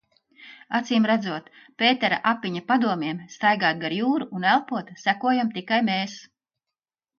Acīmredzot, 0.77 1.51
Pētera 1.81 2.17
Apiņa 2.31 2.63
padomiem 2.73 3.21
staigāt 3.35 3.83
gar 3.85 3.97
jūru 3.99 4.29
un 4.41 4.49
elpot 4.55 4.93
sekojam 5.05 5.55
tikai 5.61 5.83
mēs. 5.95 6.19